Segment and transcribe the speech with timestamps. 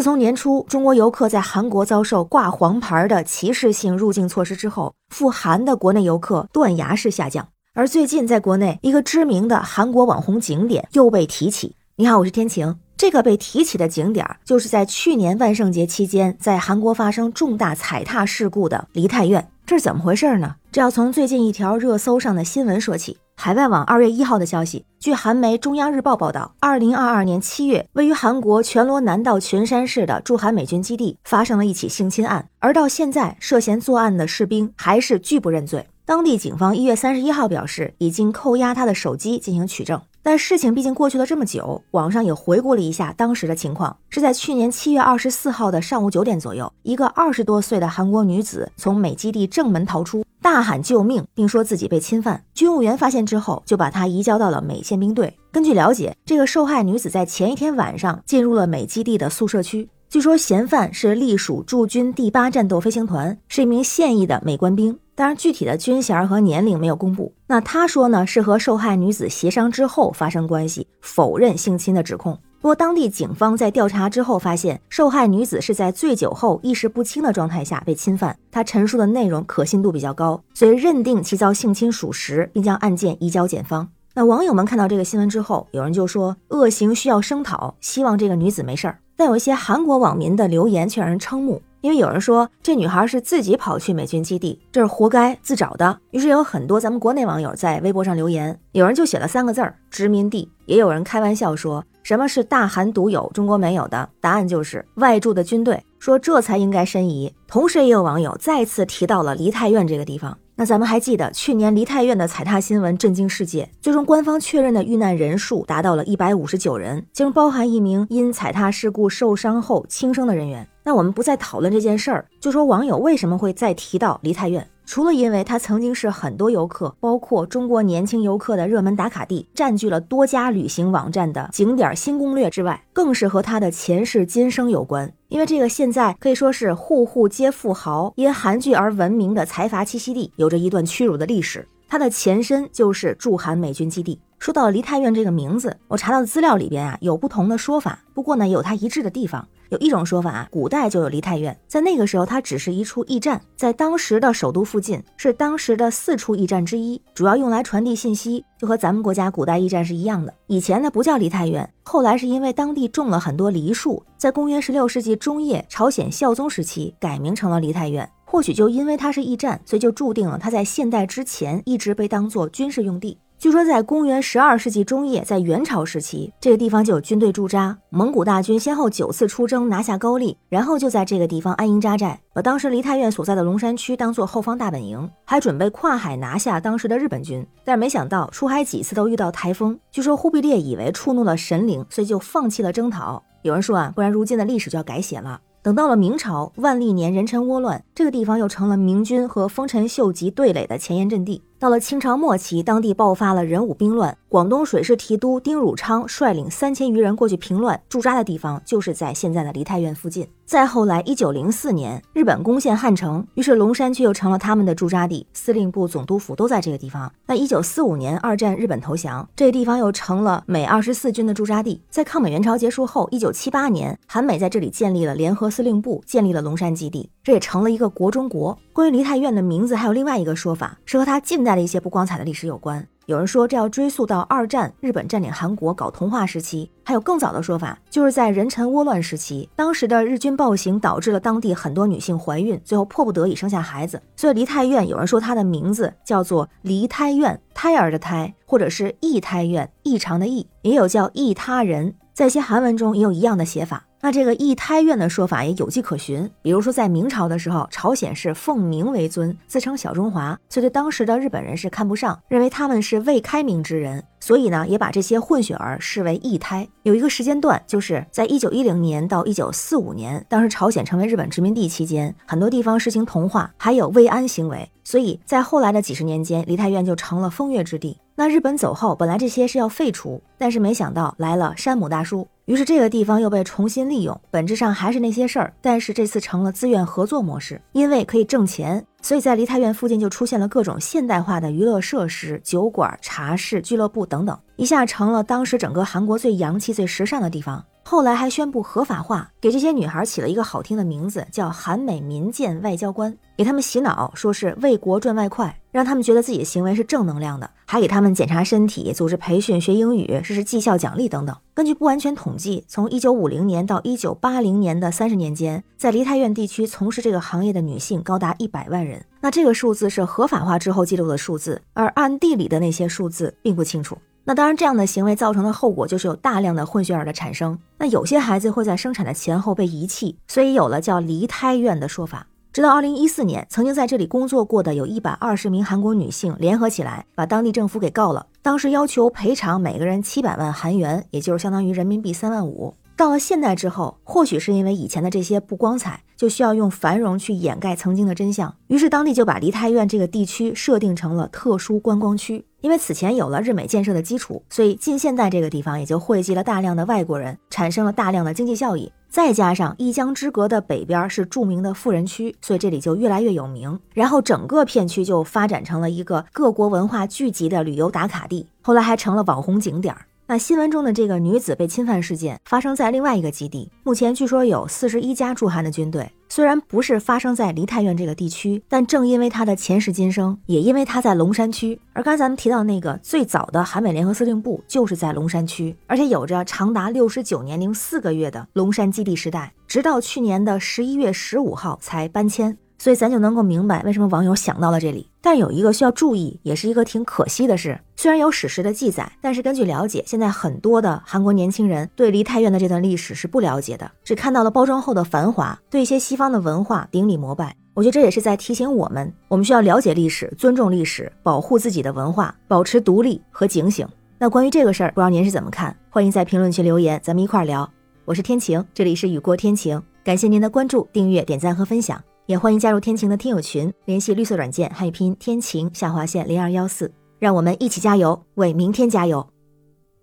[0.00, 7.46] 自从年初中国游客在韩国遭受挂黄牌的歧视性入境措施之后，赴韩的国内游客断崖式下降。
[7.74, 11.76] 而最近，在国内一个知名的韩国网红景点又被提起。
[11.96, 12.74] 你好，我是天晴。
[12.96, 19.50] 这个被提起的景点，就是在去年万圣节期间在韩国发生重大踩踏事故的梨泰院。
[19.66, 20.56] 这是怎么回事呢？
[20.72, 23.18] 这要从最近一条热搜上的新闻说起。
[23.34, 35.84] 海外网二月一号的消息，据韩媒中央日报报道，二零二二年七月，位于韩国全罗南道全山市的驻韩美军基地发生了一起性侵案，而到现在，涉嫌作案的士兵还是拒不认罪。
[36.04, 40.00] 当地警方一月三十一号表示，已经扣押他的手机进行取证。
[40.22, 50.24] 但事情毕竟过去了这么久，网上也回顾了一下当时的情况，是在去年七月二十四号的上午九点左右，一个二十多岁的韩国女子从美基地正门逃出。
[50.42, 52.42] 大喊救命，并说自己被侵犯。
[52.54, 55.36] 军务员发现之后，就把她移交到了美宪兵队。
[55.52, 59.88] 根据了解，这个受害女子在前一天晚上进入了美基地的宿舍区。
[60.08, 64.98] 据说嫌犯是隶属驻军第八战斗飞行团，是一名现役的美官兵。
[65.20, 67.30] 当然，具体的军衔和年龄没有公布。
[67.46, 72.32] 那他说呢，是和受害女子协商之后发生关系，否认性侵的指控。
[72.58, 83.86] 不过，当地警方在调查之后发现，受害女子是在醉酒后意识不清的状态下被侵犯，她陈述的内容可信度比较高，所以认定其遭性侵属实，并将案件移交检方。
[84.14, 88.98] 那网友们看到这个新闻之后，有人就说恶行需要声讨，希望这个女子没事儿。
[89.18, 91.60] 但有一些韩国网民的留言却让人瞠目。
[91.82, 95.98] 因为有人说这女孩是自己跑去美军基地，这是活该自找的。
[96.10, 107.32] 于是有很多咱们国内网友在微博上留言，有人就写了三个字儿“殖民地”，也有人开玩笑说什么是大韩独有，中国没有的，答案就是外驻的军队，说这才应该申遗。
[107.46, 110.36] 同时也有网友再次提到了梨泰院这个地方。
[110.56, 120.68] 那咱们还记得去年梨泰院的踩踏新闻震惊世界，最终官方确认的遇难人数达到了一百五十九人，其中包含一名因踩踏事故受伤后轻生的人员。
[120.90, 124.68] 那我们不再讨论这件事儿，就说网友为什么会再提到梨泰院？
[124.84, 135.08] 除了因为它曾经是很多游客，包括中国年轻游客的热门打卡地，占据了多家旅行网站的景点新攻略之外，更是和它的前世今生有关。
[135.28, 141.64] 因为这个现在可以说是户户皆富豪，因韩剧而闻名的财阀栖息地，有着一段屈辱的历史。
[141.88, 144.18] 它的前身就是驻韩美军基地。
[144.40, 149.46] 说到梨泰院这个名字，我查到的资料里边啊有不同的说法，不过呢也有它一致的地方。
[149.68, 160.32] 有一种说法啊，古代就有梨泰院，在那个时候它只是一处驿站，在当时的首都附近，是当时的四处驿站之一，主要用来传递信息，就和咱们国家古代驿站是一样的。
[160.46, 168.10] 以前呢不叫梨泰院，后来是因为当地种了很多梨树，在公元十六世纪中叶朝鲜孝宗时期改名成了梨泰院。
[168.24, 173.18] 或许就因为它是驿站，所以就注定了它在现代之前一直被当做军事用地。
[173.40, 177.74] 据说，在公元十二世纪中叶，在元朝时期，这个地方就有军队驻扎。
[177.88, 187.42] 蒙古大军先后九次出征，拿下高丽，然后就在这个地方安营扎寨，把当时梨泰院所在的龙山区当做后方大本营，还准备跨海拿下当时的日本军。
[187.64, 189.80] 但是没想到出海几次都遇到台风。
[189.90, 193.22] 据说忽必烈以为触怒了神灵，所以就放弃了征讨。
[193.40, 195.40] 有人说啊，不然如今的历史就要改写了。
[195.62, 201.42] 等到了明朝万历年，人臣倭乱，这个地方又成了明军和丰臣秀吉对垒的前沿阵地。
[201.60, 210.26] 到了清朝末期，当地爆发了人武兵乱，广东水师提督丁汝昌率领三千余人过去平乱，驻扎的地方就是在现在的梨泰院附近。
[210.46, 217.12] 再后来，一九零四年，日本攻陷汉城，于是龙山区又成了他们的驻扎地，司令部、总督府都在这个地方。
[217.26, 221.82] 那一九四五年，二战日本投降，这个地方又成了美二十四军的驻扎地。
[221.90, 228.58] 在抗美援朝结束后，一九七八年，韩美在这里建立了联合司令部，建立了龙山基地，这也成了一个国中国。
[228.80, 232.88] 关于梨泰院的名字，还有另外一个说法，是和它近代的一些不光彩的历史有关。
[233.04, 244.00] 有人说这要追溯到二战，日本占领韩国搞同化时期；还有更早的说法，就是在人臣倭乱时期，当时的日军暴行导致了当地很多女性怀孕，最后迫不得已生下孩子。
[244.16, 253.84] 所以梨泰院有人说它的名字叫做梨胎院，胎儿的胎，或者是异胎院，异常的异，也有叫异他人，在一些韩文中也有一样的写法。
[254.02, 266.66] 那这个异胎院的说法也有迹可循，比如说在明朝的时候，朝鲜是奉明为尊，自称小中华，所以对当时的日本人是看不上，认为他们是未开明之人，所以呢，也把这些混血儿视为异胎。
[266.82, 277.98] 有一个时间段，就是在一九一零年到一九四五年，当时朝鲜成为日本殖民地期间，很多地方实行同化，还有慰安行为，所以在后来的几十年间，梨泰院就成了风月之地。
[278.20, 282.28] 那日本走后，本来这些是要废除，但是没想到来了山姆大叔。
[282.44, 297.64] 于是这个地方又被重新利用，本质上还是那些事儿，但是这次成了自愿合作模式，因为可以挣钱，所以在梨泰院附近就出现了各种现代化的娱乐设施、酒馆、茶室、俱乐部等等，一下成了当时整个韩国最洋气、最时尚的地方。
[297.90, 311.36] 后来还宣布合法化，给这些女孩起了一个好听的名字，叫韩美民建外交官，给他们洗脑，说是为国赚外快，让他们觉得自己的行为是正能量的，还给他们检查身体、组织培训、学英语，实施绩效奖励等等。
[311.52, 319.04] 根据不完全统计，从一九五零年到一九八零年的三十年间，在梨泰院地区从事这个行业的女性高达一百万人。
[319.20, 323.98] 那这个数字是合法化之后记录的数字，而暗地里的那些数字并不清楚。
[324.24, 327.58] 那当然，这样的行为造成的后果就是有大量的混血儿的产生。
[327.78, 332.26] 那有些孩子会在生产的前后被遗弃，所以有了叫离胎院的说法。
[332.52, 338.26] 直到二零一四年，曾经在这里工作过的有一百二十名韩国女性联合起来，把当地政府给告了。
[338.42, 342.74] 当时要求赔偿每个人七百万韩元，也就是相当于人民币三万五。
[343.00, 348.54] 到了现代之后，或许是因为以前的这些不光彩，就需要用繁荣去掩盖曾经的真相。
[348.66, 352.44] 于是当地就把梨泰院这个地区设定成了特殊观光区。
[352.60, 358.92] 因为此前有了日美建设的基础，所以近现代这个地方也就汇集了大量的外国人，产生了大量的经济效益。
[359.08, 363.80] 再加上一江之隔的北边是著名的富人区，所以这里就越来越有名。
[363.94, 370.02] 然后整个片区就发展成了一个各国文化聚集的旅游打卡地，后来还成了网红景点儿。
[370.30, 376.08] 那新闻中的这个女子被侵犯事件发生在另外一个基地，目前据说有四十一家驻韩的军队。
[376.28, 381.76] 虽然不是发生在梨泰院这个地区，但正因为她的前世今生，也因为她在龙山区。
[381.92, 392.56] 而刚才咱们提到那个最早的韩美联合司令部就是在龙山区，而且有着长达六十九年零四个月的龙山基地时代，直到去年的十一月十五号才搬迁。
[392.80, 395.06] 所以咱就能够明白为什么网友想到了这里。
[395.20, 397.78] 但有一个需要注意，也是一个挺可惜的事。
[397.94, 407.54] 虽然有史实的记载，但是根据了解，现在很多的韩国年轻人对梨泰院的这段历史是不了解的，只看到了包装后的繁华，对一些西方的文化顶礼膜拜。
[407.74, 413.86] 我觉得这也是在提醒我们，我们需要了解历史，尊重历史，保护自己的文化，保持独立和警醒。
[414.18, 415.76] 那关于这个事儿，不知道您是怎么看？
[415.90, 417.70] 欢迎在评论区留言，咱们一块儿聊。
[418.06, 422.02] 我是天晴，这里是雨过天晴，感谢您的关注、订阅、点赞和分享。
[422.30, 426.88] 也欢迎加入天晴的听友群，联系绿色软件汉语拼天晴下划线零二幺四，
[427.18, 429.28] 让我们一起加油，为明天加油，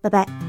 [0.00, 0.45] 拜拜。